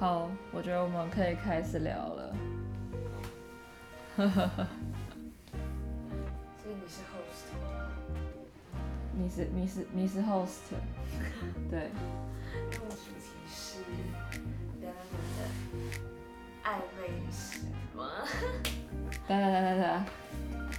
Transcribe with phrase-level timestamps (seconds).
[0.00, 2.34] 好，我觉得我们可以开始聊了。
[4.16, 4.32] 所
[6.64, 7.52] 以你是 host，
[9.12, 10.72] 你是你是你是 host，
[11.70, 11.90] 对，
[12.54, 13.80] 那么主题是
[14.80, 15.44] 聊聊你的
[16.64, 18.24] 暧昧史吗？
[19.28, 20.04] 等等等等等，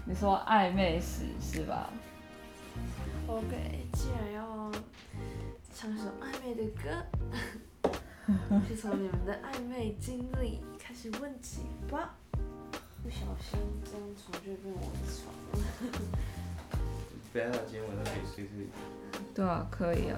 [0.04, 1.94] 你说暧昧史是吧
[3.28, 4.72] ？OK，既然要
[5.76, 7.06] 唱首暧昧的歌，
[8.70, 12.16] 就从你们的暧昧经历开始问起吧。
[13.04, 15.20] 不小心这张床就变我的床
[15.52, 15.56] 了。
[17.34, 18.70] 不要，今天晚上可以睡这里。
[19.34, 20.16] 对啊，可以啊。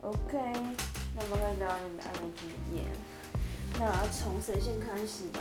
[0.00, 0.32] OK，
[1.14, 2.42] 那我们来聊你的暧昧经
[2.76, 2.84] 验。
[3.78, 5.40] 那从谁先开始呢？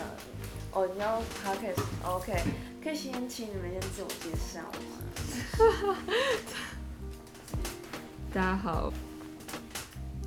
[0.72, 2.44] 哦，你要 podcast OK，
[2.84, 5.98] 可以先请你们先自我介绍吗？
[8.34, 8.94] 大家好，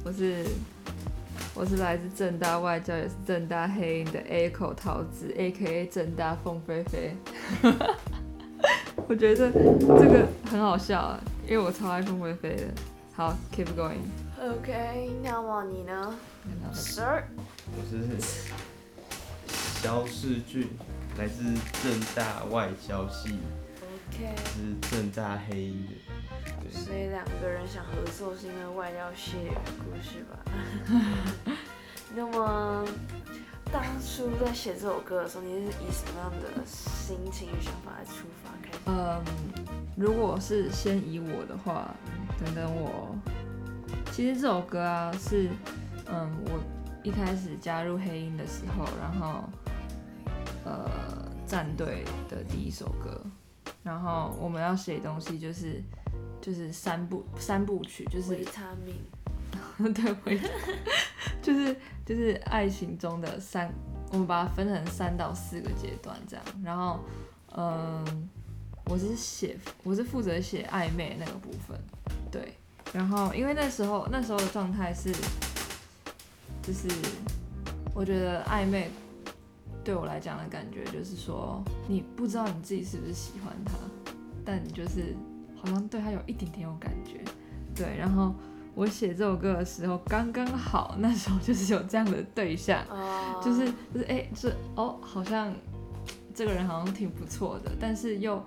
[0.05, 0.45] 我是
[1.55, 7.17] 我是来自正大外教，也是正大黑鹰的 A 口桃子，A.K.A 正大凤飞飞。
[9.09, 12.65] 我觉得这个很好笑啊，因为我超爱凤飞飞的。
[13.15, 14.03] 好，keep going。
[14.39, 16.15] OK，那么你呢
[16.75, 17.25] ，Sir？
[17.73, 18.07] 我是
[19.81, 20.69] 肖世俊，
[21.17, 21.43] 来自
[21.83, 23.39] 正大外交系
[23.81, 25.93] ，OK，是正大黑鹰的。
[26.61, 30.39] 对，所以两个人想合作是因为外交系的故事吧？
[32.17, 32.85] 那么
[33.73, 38.79] 当初在写这首歌的时候，你是以什么样的心情与想法来出发开始？
[38.87, 39.25] 嗯，
[39.97, 41.93] 如果是先以我的话，
[42.39, 43.17] 等等我，
[44.13, 45.51] 其实这首歌啊是，
[46.07, 46.61] 嗯，我
[47.03, 49.43] 一开始加入黑鹰的时候，然后，
[50.65, 50.89] 呃，
[51.47, 53.21] 战队的第一首歌，
[53.83, 55.83] 然后我们要写东西就是
[56.45, 58.95] 就是三部三部曲，就是维他命。
[59.95, 60.39] 对，维
[61.41, 63.73] 就是就是爱情中的三，
[64.11, 66.45] 我们把它分成三到四个阶段这样。
[66.63, 67.01] 然后，
[67.57, 68.29] 嗯，
[68.85, 71.81] 我是写，我是负责写暧昧那个部分，
[72.31, 72.53] 对。
[72.93, 75.11] 然后，因为那时候那时候的状态是，
[76.63, 76.87] 就是
[77.95, 78.91] 我觉得暧昧
[79.83, 83.73] 对我来讲的感觉就是说，你不知道你自己是不是喜欢他，
[84.45, 85.17] 但你就是
[85.65, 87.21] 好像对他有一点点有感觉，
[87.75, 87.97] 对。
[87.97, 88.35] 然后。
[88.77, 95.55] 我写这首歌的时候，刚刚好那时候就是有这样的对象，哦就是就是哎，这、哦好像
[96.35, 98.43] 这个人好像挺不错的，但是又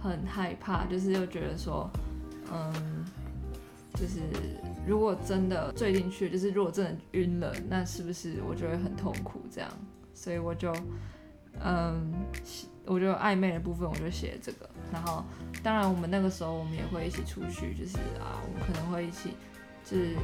[0.00, 1.90] 很害怕，就是又觉得说，
[2.52, 3.04] 嗯，
[3.94, 4.20] 就是
[4.86, 9.68] 如果真的坠进去，就是如果真的晕了，那是不是我就会很痛苦这样？
[10.14, 10.72] 所以我就
[11.60, 12.12] 嗯，
[12.86, 15.24] 我就暧昧的部分我就写这个，然后
[15.62, 19.34] 当然我们那个时候我们也会一起出去，就是啊，我们可能会一起。
[19.84, 20.14] 就是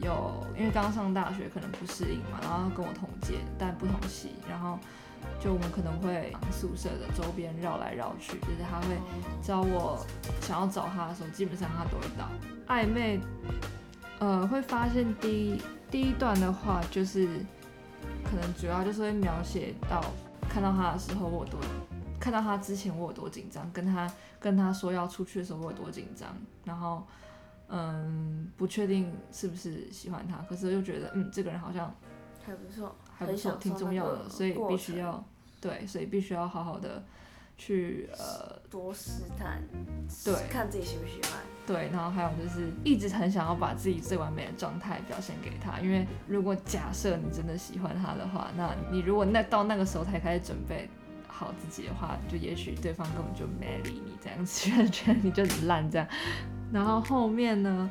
[0.00, 4.78] 有，因为刚上大学可能不适应嘛，然后跟我同届，但不同系，然后
[5.40, 8.96] 就我们可能会宿舍的周边绕来绕去，就是他会
[9.42, 10.06] 找我
[10.40, 12.30] 想要找他的时候，基本上他都会到。
[12.72, 13.18] 暧昧，
[14.20, 17.26] 呃，会发现第一第一段的话，就是
[18.22, 20.00] 可能主要就是会描写到
[20.50, 21.58] 看到他的时候我有多，
[22.18, 26.28] 看到他之前我有多紧张，跟他跟他说要出去的时候我有多紧张，
[26.64, 27.02] 然后。
[27.72, 31.94] 嗯，不确定是不是喜欢他，可是又觉得嗯，这个人好像
[32.44, 35.24] 还不错，还不错，挺重要的，所以必须要
[35.60, 37.00] 对，所以必须要好好的
[37.60, 39.62] 去呃多试探，
[40.24, 50.88] 对，看自己喜不喜欢，对，然后还有就是一直很想要把自己最完美的状态表现给他，因为如果假设你真的喜欢他的话，那你如果那到那个时候才开始准备
[51.28, 56.08] 好自己的话，就也许对方根本就没理你这样子， 觉得你就很烂这样。
[56.72, 57.90] 然后后面呢，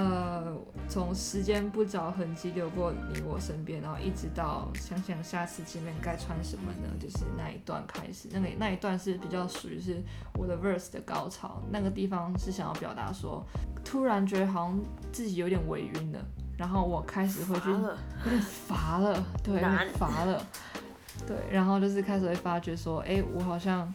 [0.00, 0.56] 呃，
[0.88, 6.88] 从时间不着痕迹流过你我身边，然后一直到想想下次见面该穿什么呢？
[6.98, 10.02] 就是那一段开始，那个那一段是比较属于是
[10.38, 13.44] 我的 verse 的高潮，那个地方是想要表达说，
[13.84, 14.80] 突然觉得好像
[15.12, 16.24] 自己有点微晕了，
[16.56, 17.68] 然后我开始会去
[18.24, 20.42] 有点乏了，对，有点乏了，
[21.26, 23.92] 对，然后就是开始会发觉说，哎，我好像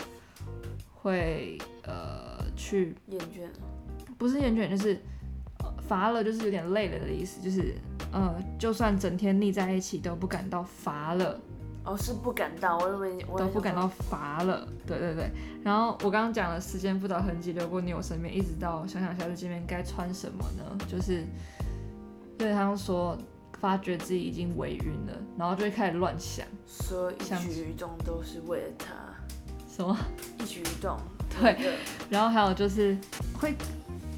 [0.94, 3.50] 会呃去厌倦。
[4.18, 4.98] 不是厌倦，就是
[5.88, 7.76] 乏了，就是有点累了的意思，就是
[8.12, 11.40] 呃，就算整天腻在一起都不感到乏了。
[11.84, 14.68] 哦，是不感到，我以为我都不感到乏了。
[14.88, 15.30] 对对对。
[15.64, 20.86] 然后我刚刚讲了，时间不着痕迹流过你我身边，一直到想想下次见面该穿什么呢？
[20.88, 21.24] 就是
[22.40, 23.16] 对他们说，
[23.60, 28.88] 发觉自己已经微晕了，然后就会开始乱想，所有一举一动都是为了他。
[29.70, 29.96] 什么？
[30.40, 30.98] 一举一动。
[31.40, 31.56] 对。
[32.10, 32.98] 然后还有就是
[33.40, 33.54] 会。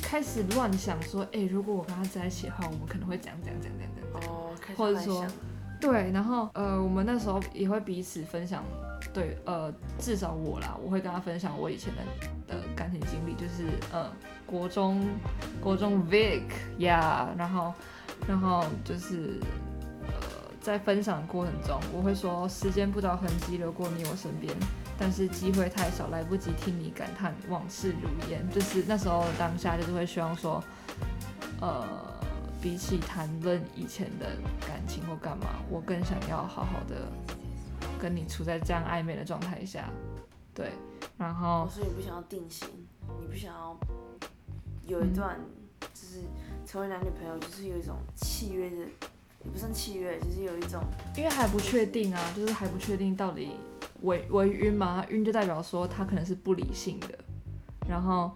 [0.08, 4.34] 开始乱想说，哎、如果我跟他在一起的话，我们可能会怎样怎样怎样怎样怎样怎样。
[4.34, 5.28] 哦，开始或者说
[5.82, 8.64] 对，然后呃，我们那时候也会彼此分享，
[9.14, 9.70] 对，呃，
[10.00, 14.10] 至少我啦，我会跟他分享我以前的的感情经历，就是呃，
[14.46, 15.06] 国中
[15.60, 16.44] 国中 Vic
[16.78, 17.74] 呀、然后
[18.26, 19.42] 然后就是
[20.08, 20.14] 呃，
[20.62, 24.56] 在分享的过程中，我会说时间不着痕迹流过你我身边，
[24.98, 30.64] 但是机会太少，来不及听你感叹往事如烟，就是那时候的当下就是会希望说，
[31.62, 32.16] 呃。
[32.60, 37.08] 比起谈论以前的感情或干嘛，我更想要好好的
[38.00, 39.88] 跟你处在这样暧昧的状态下，
[40.56, 40.72] 对，
[41.20, 42.68] 然后哦，所以你不想要定型，
[43.22, 43.78] 你不想要
[44.88, 45.40] 有一段
[45.94, 46.24] 就是
[46.66, 48.78] 成为男女朋友，就是有一种契约的，
[49.46, 50.82] 也不算契约，就是有一种
[51.16, 53.52] 因为还不确定啊，就是还不确定到底
[54.02, 57.18] 微微晕嘛，晕就代表说他可能是不理性的，
[57.88, 58.32] 然后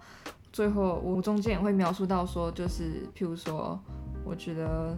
[0.51, 3.79] 最后我中间也会描述到说，就是譬如说，
[4.23, 4.97] 我觉得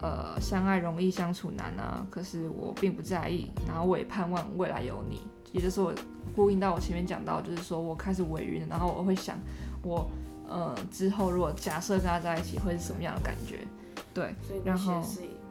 [0.00, 5.22] 呃相爱容易相处难啊，可是我并不在意，然后我也盼望未来有你，
[5.52, 5.92] 也就是我
[6.36, 9.38] 呼应到我前面讲到，就是说我开始微晕，然后我会想
[9.82, 10.10] 我
[10.48, 13.60] 呃之后如果假设跟他在一起会是什么样的感觉，
[14.12, 14.34] 对。
[14.64, 15.02] 然后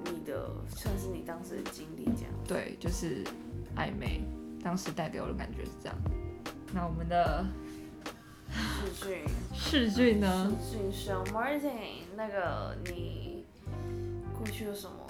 [0.05, 2.33] 你的，算是你当时的经历这样。
[2.47, 3.23] 对，就是
[3.75, 4.23] 暧昧，
[4.63, 5.97] 当时带给我的感觉是这样。
[6.73, 7.45] 那我们的
[8.49, 10.51] 世俊，世俊呢？
[10.61, 13.45] 世俊小 Martin，那个你
[14.37, 15.07] 过去有什么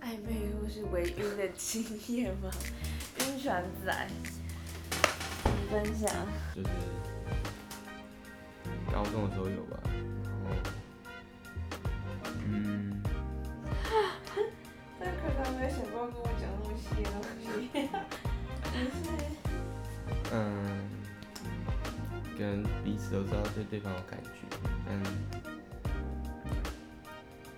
[0.00, 2.50] 暧昧或是微晕的经验吗？
[3.20, 4.08] 晕船仔，
[5.44, 6.10] 你分享。
[6.54, 6.68] 就是
[8.90, 10.48] 高中的时候有吧，然后
[12.48, 13.00] 嗯，
[14.98, 17.59] 但可能没有想过跟我讲那么细的东西。
[20.32, 20.88] 嗯，
[22.38, 24.30] 跟彼此都知道对对方有感觉，
[24.88, 25.02] 嗯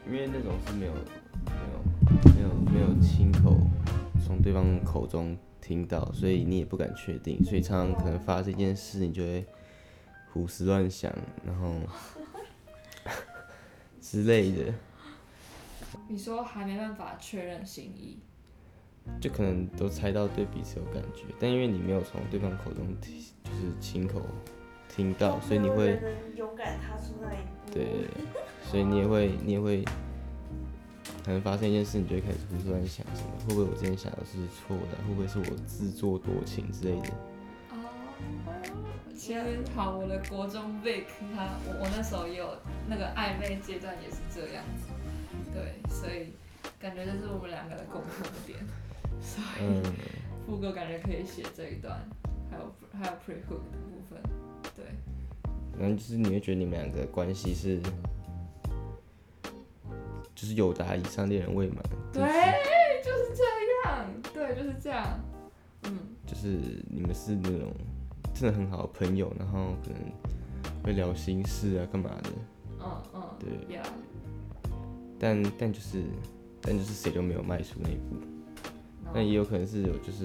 [0.06, 3.56] 因为那种是没有没有没有没有亲口
[4.26, 9.46] 从对方口中听到，所以你也不敢确定，所以常常可能发生一件事，你就会
[10.32, 11.12] 胡思乱想，
[11.46, 11.74] 然后
[14.00, 14.74] 之类的，
[16.08, 18.18] 你说还没办法确认心意，
[19.20, 24.20] 就可能都猜到对彼此有感觉，但因为你没有从对方口中听，就是亲口
[24.88, 26.00] 听到，所以你会。
[26.00, 27.72] 能勇敢踏出那一步。
[27.72, 28.06] 对，
[28.64, 29.82] 所以你也会，你也会，
[31.24, 37.08] 可能发生一件事，你就会开始胡思乱想，什么会不会我之前想的是错的，会不会是我自作多情之类的？
[39.16, 39.40] 其实
[39.74, 41.04] 好，我的国中 Vic
[41.34, 42.56] 他，我我那时候也有
[42.88, 44.88] 那个暧昧阶段也是这样子，
[45.54, 46.32] 对，所以
[46.80, 48.58] 感觉这是我们两个的共同点，
[49.22, 49.82] 所以嗯，
[50.44, 51.98] 副歌感觉可以写这一段，
[52.50, 54.20] 还有还有 pre hook 的部分，
[54.76, 54.84] 对，
[55.78, 57.80] 然后就是你会觉得你们两个关系是，
[60.34, 61.82] 就是有达以上恋人未满，
[62.12, 62.22] 对，
[63.02, 65.18] 就是这样，对，就是这样，
[65.84, 66.58] 嗯，就是
[66.90, 67.72] 你们是那种
[68.34, 72.30] 真的很好的朋友，然后可能会聊心事啊，干嘛的，
[72.80, 73.76] 嗯嗯，对。
[73.76, 73.82] 呀，
[75.18, 76.02] 但但就是
[76.60, 78.16] 但就是谁都没有迈出那一步。
[79.14, 80.24] 那也有可能是有就是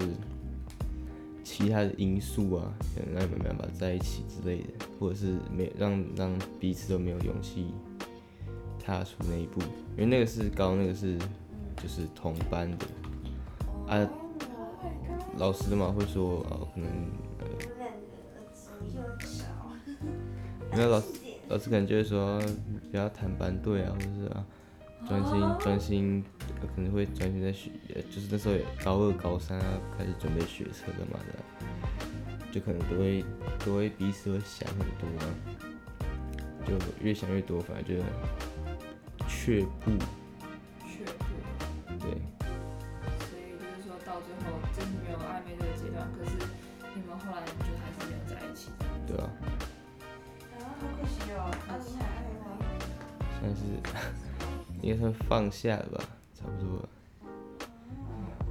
[1.44, 4.68] 其他的因素啊，可能让你们没办法在一起之类的，
[4.98, 7.72] 或者是没让让彼此都没有勇气
[8.84, 9.60] 踏出那一步，
[9.96, 11.18] 因为那个是高，那个是
[11.76, 12.86] 就是同班的
[13.86, 14.08] 啊，
[15.36, 16.88] 老师嘛会说哦，可能。
[20.70, 21.06] 没有老师
[21.48, 22.40] 老师可能就会说
[22.90, 24.46] 不要谈班队啊，或者是啊
[25.06, 26.24] 专心专心，
[26.60, 31.40] 呃可能会专心在学，呃就是那时候也高二高三啊，开始准备学车干嘛的啊、
[32.50, 33.24] 就可能都会
[33.64, 35.24] 都会彼此会想很多啊，
[36.66, 37.94] 就越想越多，反而就
[39.26, 39.92] 却步，
[40.84, 41.24] 却步。
[42.00, 42.10] 对，
[43.24, 46.36] 所以就是说到最后真的没有暧昧这个阶段，可是
[46.94, 48.68] 你们后来就还是没有在一起。
[49.06, 49.30] 对啊，
[50.58, 52.46] 啊，好可惜哦，那你还爱吗？
[53.40, 53.62] 算是
[54.80, 56.04] 应该算放下了吧，
[56.34, 56.88] 差不多了。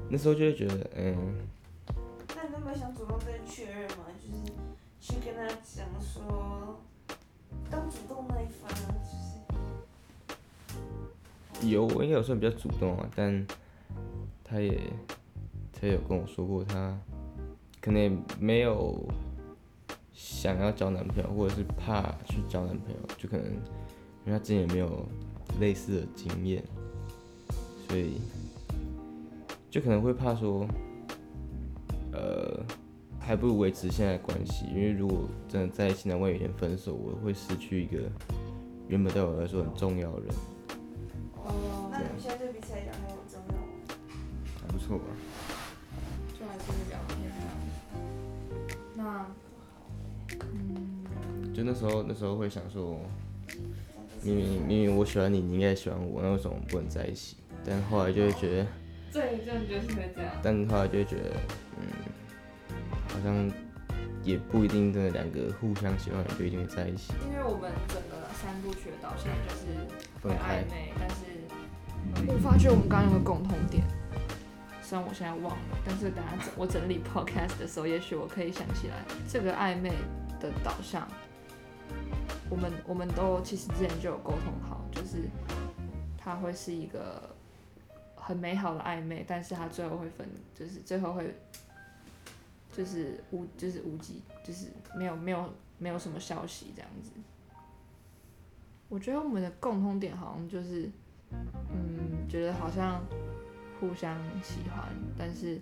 [0.09, 1.37] 那时候就会觉得，嗯，
[2.35, 4.05] 那你有没有想主动再确认吗？
[4.21, 4.37] 就是
[5.01, 6.79] 去跟他讲说，
[7.69, 8.69] 当主动那一方，
[11.51, 13.45] 就是有，我应该有算比较主动啊，但
[14.43, 14.79] 他也
[15.73, 16.97] 他也有跟我说过，他
[17.81, 19.03] 可能也没有
[20.13, 23.45] 想要交男朋友，或者是怕去交男朋友，就可能
[24.25, 25.05] 因为他之前也没有
[25.59, 26.63] 类似的经验，
[27.87, 28.21] 所以
[29.69, 30.67] 就可能会怕说，
[32.11, 32.63] 呃，
[33.19, 37.97] 还不如维持现在的关系，因为如果真的在一起，难怪有一天分手，我会失去一个
[38.87, 40.35] 原本对我来说很重要的人，
[41.35, 43.63] 哦，那你们现在对彼此来讲还有重要吗？
[44.61, 45.05] 还不错吧？
[46.39, 47.35] 就还是聊天啊。
[48.95, 49.25] 那，
[50.53, 52.99] 嗯，就那时候那时候会想说，
[54.23, 57.37] 明明明明我喜欢你，你应该也喜欢我，那为什么不能在一起？
[57.65, 58.67] 但后来就会觉得，
[59.11, 60.31] 对，真的就是会这样。
[60.41, 61.31] 但后来就会觉得，
[61.79, 61.87] 嗯，
[63.09, 63.51] 好像
[64.23, 69.65] 也不一定真的两个互相喜欢的人就一定会在一起，因为我们整个三部曲的导向就是
[70.21, 70.71] 会分开暧。
[70.71, 71.15] 昧，但是
[72.27, 73.83] 我发觉我们刚刚有个共同点，
[74.81, 79.91] 虽然我现在忘了，但是等下整我整理 podcast 的时候，也许我可以想起来这个暧昧
[80.39, 81.07] 的导向。
[82.49, 85.29] 我们我们都其实之前就有沟通好，就是
[86.17, 87.35] 他会是一个
[88.15, 91.35] 很美好的暧昧，但是他最后会分，就是最后会
[92.71, 97.11] 就是无就是无疾，就是没有没有没有什么消息这样子。
[98.89, 100.89] 我觉得我们的共通点好像就是，
[101.31, 103.03] 嗯，觉得好像
[103.79, 104.87] 互相喜欢，
[105.17, 105.59] 但是，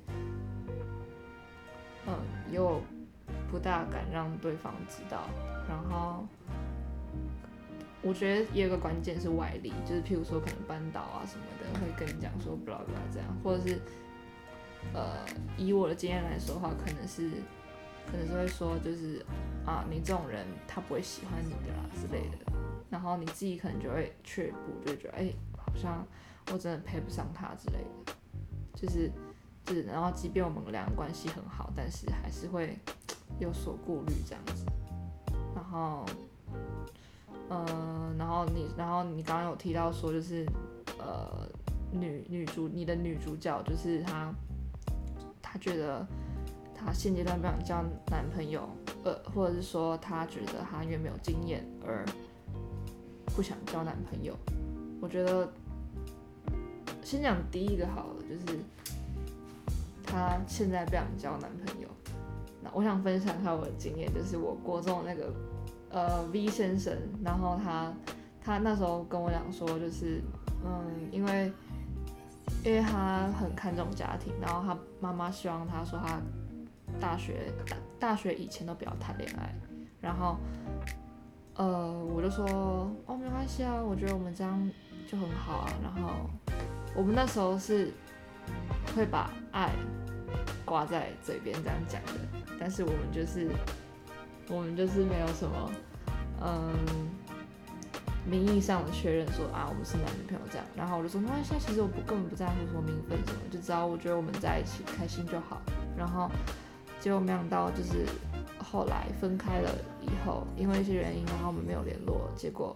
[2.06, 2.14] 嗯，
[2.52, 2.80] 又
[3.50, 5.24] 不大敢让对方知道。
[5.68, 6.24] 然后，
[8.06, 13.80] 我觉得也有个关键是外力，就是譬如说可能班导啊什么的会跟你讲说不啦不啦这样，或者是，
[14.94, 15.26] 呃，
[15.58, 17.32] 以我的经验来说的话，可能是，
[18.06, 19.26] 可能是会说就是
[19.66, 22.38] 啊，你这种人他不会喜欢你的啦之类的。
[22.92, 26.06] 然后你自己可能就会却步，就觉得哎、好像
[26.54, 28.14] 我真的配不上他之类的，
[28.76, 29.12] 就是
[29.66, 32.78] 就是，然后即便我们两个关系很好，但是还是会
[33.40, 34.64] 有所顾虑这样子。
[35.56, 36.06] 然后，
[37.50, 40.46] 呃，然后你，然后你刚刚有提到说，就是
[40.98, 41.48] 呃，
[41.92, 44.34] 女女主你的女主角就是她，
[45.42, 46.06] 她觉得
[46.74, 48.68] 她现阶段不想交男朋友，
[49.04, 52.04] 呃，或者是说她觉得她因为没有经验而
[53.36, 54.36] 不想交男朋友。
[55.02, 55.48] 我觉得
[57.04, 58.60] 先讲第一个好了，就是
[60.04, 61.88] 她现在不想交男朋友。
[62.64, 65.32] 那我想分享一下我的经验，就是我国中的那个
[65.96, 67.94] 呃 V 先生，然后他
[68.44, 70.22] 他那时候跟我讲说，就是
[70.62, 71.50] 嗯，因为
[72.66, 76.20] 因为他很看重家庭，然后他妈妈希望他说他
[77.00, 79.56] 大学大大学以前都不要谈恋爱，
[80.02, 80.36] 然后
[81.56, 82.46] 呃我就说
[83.06, 84.70] 哦没关系啊，我觉得我们这样
[85.08, 86.30] 就很好啊，然后
[86.94, 87.94] 我们那时候是
[88.94, 89.72] 会把爱
[90.66, 92.20] 挂在嘴边这样讲的，
[92.60, 93.50] 但是我们就是
[94.50, 95.72] 我们就是没有什么
[96.42, 96.74] 嗯
[98.28, 105.62] 名义上的确认说啊我们是男女朋友这样，然后我就说没关系，其实我不根本不在乎说名分什么，就只要我觉得我们在一起开心就好。
[105.96, 106.30] 然后
[107.00, 108.06] 结果没想到就是
[108.58, 109.70] 后来分开了
[110.02, 112.30] 以后，因为一些原因，然后我们没有联络。
[112.36, 112.76] 结果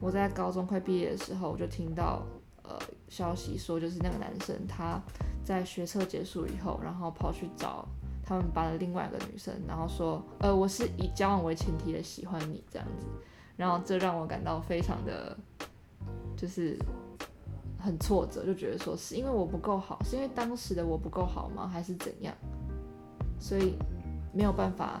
[0.00, 2.26] 我在高中快毕业的时候，我就听到
[2.64, 2.76] 呃
[3.08, 5.00] 消息说，就是那个男生他
[5.44, 7.86] 在学测结束以后，然后跑去找
[8.28, 13.06] 他们班的另外一个女生，然后说，呃，我是以交往为前提的喜欢你这样子。
[13.56, 15.34] 然后这让我感到非常的，
[16.36, 16.78] 就是
[17.78, 21.66] 很挫折，就觉得说是因为我不够好，是因为当时的我不够好吗？
[21.66, 22.34] 还是怎样？
[23.40, 23.76] 所以
[24.34, 25.00] 没有办法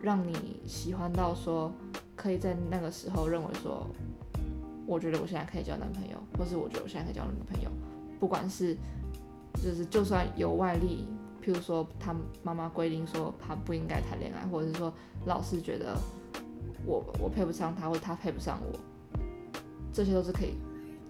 [0.00, 1.72] 让你喜欢到说
[2.14, 3.84] 可以在那个时候认为说，
[4.86, 7.68] 我觉得我现在可以交男朋友，或是我觉得我现在可以交女朋友，
[8.20, 8.76] 不管是
[9.54, 11.08] 就是就算有外力，
[11.44, 14.92] 譬如说他妈妈规定说他不应该谈恋爱，或者是说
[15.26, 15.96] 老师觉得
[16.86, 18.78] 我我配不上他，或者他配不上我，
[19.92, 20.54] 这些都是可以。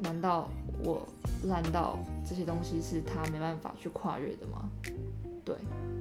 [0.01, 0.51] 难道
[0.83, 1.07] 我
[1.45, 1.97] 烂到
[2.27, 4.69] 这些东西是他没办法去跨越的吗？
[5.45, 5.55] 对，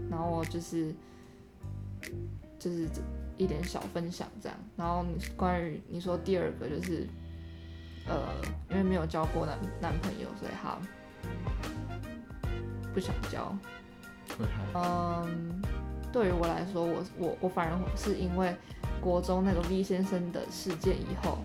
[0.10, 0.92] 然后就是
[2.58, 2.88] 就是
[3.38, 4.58] 一点小分享这样。
[4.76, 5.06] 然后
[5.38, 7.06] 关于你说第二个就是
[8.08, 8.34] 呃，
[8.72, 10.76] 因为没有交过男男朋友，所以他
[12.92, 13.56] 不想交。
[14.74, 15.62] 嗯，
[16.12, 18.56] 对于我来说，我我我反而是因为
[19.00, 21.40] 国中那个 V 先生的事件以后，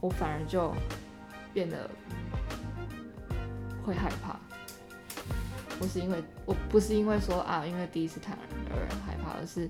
[0.00, 0.72] 我反而就
[1.52, 1.90] 变得
[3.84, 4.38] 会害怕。
[5.78, 8.36] 不是因为我不是因为说啊，因为第一次谈
[8.70, 9.62] 而害怕，而是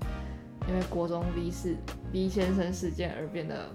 [0.67, 1.75] 因为国中 V 事
[2.11, 3.69] V 先生事件而变得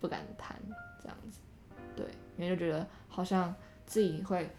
[0.00, 0.56] 不敢谈
[1.00, 1.38] 这样子。
[1.94, 3.54] 对，因为就觉得好像
[3.86, 4.50] 自己会，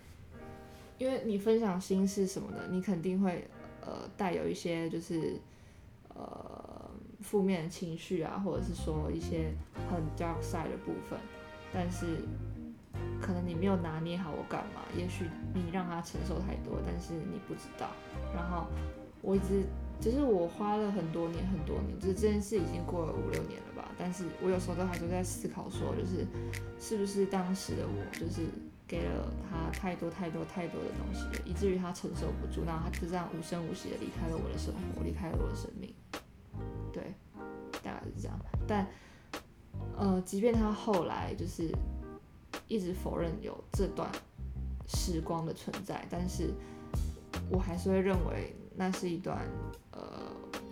[0.99, 3.47] 因为你分享心事什么的，你肯定会
[3.81, 5.39] 呃带有一些就是
[6.13, 6.91] 呃
[7.21, 9.51] 负面的情绪啊，或者是说一些
[9.89, 11.17] 很 dark side 的部分，
[11.73, 12.05] 但是
[13.21, 17.89] 可能你没有拿捏好我干嘛，也许你让他承受太多，但是你不知道，
[18.35, 18.67] 然后
[19.21, 19.63] 我一直
[20.01, 26.27] 就是我花了很多年很多年，就是这件事已经过了五六年了吧，但是我有时候都还是在思考说，就是
[26.77, 28.47] 是不是当时的我就是
[28.89, 35.93] 给了他太多太多太多的东西了，以至于他承受不住，然后他就这样无声无息的离开了我的生活，离开了我的生命。
[36.91, 37.13] 对，
[37.83, 38.35] 大概是这样。
[38.67, 38.87] 但
[39.95, 41.71] 呃，即便他后来就是
[42.67, 44.09] 一直否认有这段
[44.87, 46.51] 时光的存在，但是
[47.51, 49.37] 我还是会认为那是一段
[49.91, 50.01] 呃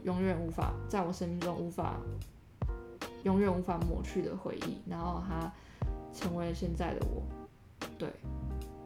[0.03, 1.99] 永远无法在我生命中无法
[3.23, 4.79] 永远无法抹去的回忆。
[4.89, 5.53] 然后他
[6.11, 7.21] 成为了现在的我，
[7.97, 8.09] 对，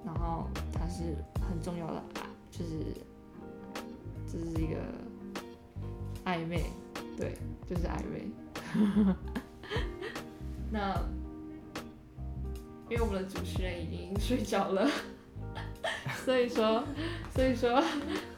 [0.05, 1.15] 然后他是
[1.49, 2.71] 很重要的爱，就是
[4.25, 4.77] 这是一个
[6.25, 6.63] 暧昧，
[7.17, 7.37] 对，
[7.67, 8.31] 就是暧昧。
[10.71, 10.95] 那
[12.89, 14.89] 因为我们的主持人已经睡着了，
[16.23, 16.83] 所以说，
[17.35, 17.83] 所以说，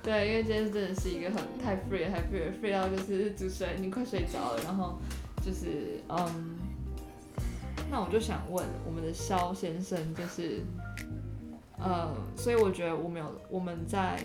[0.02, 5.00] 对，因为今天真的是一个很太 free 太 free free 到就是主持人已经快睡着了，然后
[5.46, 6.58] 就是嗯，
[7.94, 10.64] 那我就想问我们的肖先生，就是
[11.78, 14.18] 呃，所以我觉得我们有我们在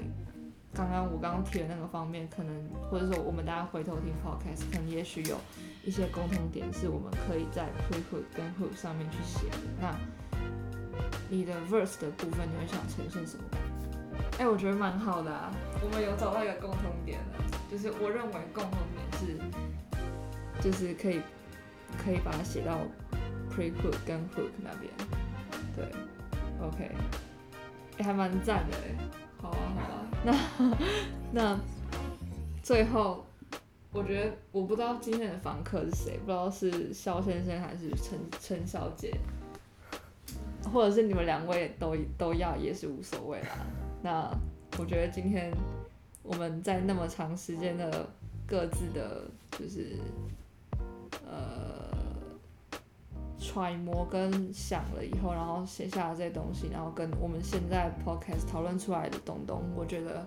[0.73, 5.37] 刚刚我刚刚提的那个方面，可能或者说我们大家回头听 podcast，可能也许有
[5.85, 9.59] 一些共同点是我们可以在 pre hook 跟 hook 上面去写的。
[9.79, 9.95] 那
[11.29, 13.45] 你的 verse 的部分，你会想呈现什么？
[14.39, 21.21] 哎、我觉得蛮好的啊，我们有找到一个共同点了，就是我认为共同点是，就是可以
[22.03, 22.79] 可以把它写到
[23.59, 24.93] pre hook 跟 hook 那边，
[25.75, 25.85] 对
[26.63, 26.91] ，OK，
[27.99, 28.95] 还蛮赞的哎，
[29.43, 30.33] 好啊好啊，那
[31.33, 31.61] 那
[32.63, 33.25] 最后。
[33.91, 39.11] 我觉得我不知道今天的房客是谁，不知道是肖先生还是陈陈小姐，
[40.71, 43.67] 或者是你们两位都都要也是无所谓啦。
[44.03, 44.31] 那
[44.79, 45.51] 我觉得今天
[46.23, 48.07] 我们在那么长时间的
[48.47, 49.23] 各自的，
[49.53, 49.97] 就是
[53.39, 60.27] 揣摩跟想了以后，然后写下了这些东西，然后跟我们现在 podcast 讨论出来的东东，我觉得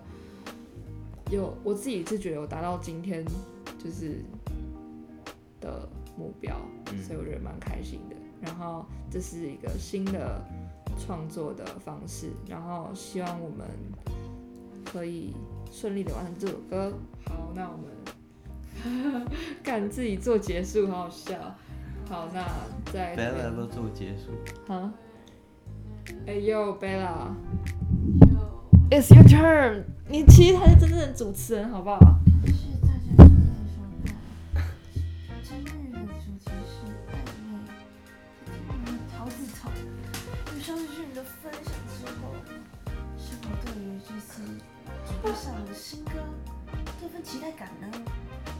[1.30, 3.24] 有我自己是觉得有达到今天
[3.78, 4.24] 就是
[5.60, 6.56] 的目标，
[6.90, 8.16] 嗯所以我觉得蛮开心的。
[8.40, 10.42] 然后这是一个新的
[10.98, 13.66] 创作的方式，然后希望我们
[14.84, 15.32] 可以
[15.70, 16.92] 顺利的完成这首歌。
[17.26, 19.26] 好，那我们
[19.62, 21.54] 干自己做结束，好好笑。
[22.08, 22.44] 好，那
[22.92, 24.32] 再 Bella 都做结束，
[24.68, 24.90] 好，
[26.26, 27.14] 哎呦，Bella，It's
[29.14, 31.98] your turn，你其实才是真正的主持人，好不好？
[32.44, 34.14] 谢谢大家今天的收看。
[35.42, 37.14] 今日的主题是暧
[37.48, 37.50] 昧，
[38.44, 38.76] 在听完
[39.16, 39.60] 桃子头
[40.54, 42.34] 与肖志俊的分享之后，
[43.16, 44.30] 是否对于这次
[45.06, 46.10] 准备上的新歌
[47.00, 47.86] 多份期待感呢？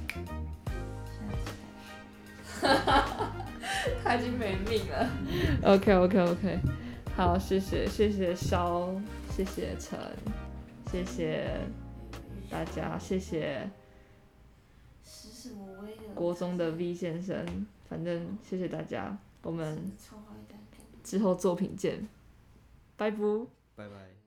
[0.08, 3.11] 下期待。
[4.04, 5.10] 他已经没命了。
[5.62, 6.58] OK OK OK，
[7.16, 8.90] 好，谢谢谢谢肖，
[9.30, 9.98] 谢谢陈，
[10.90, 11.60] 谢谢
[12.50, 13.68] 大家，谢谢？
[16.14, 19.90] 国中的 V 先生，反正谢谢大家，我们。
[21.02, 22.08] 之后作品见，
[22.96, 23.18] 拜拜。
[23.74, 24.21] 拜拜。